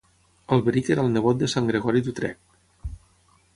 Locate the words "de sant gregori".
1.43-2.03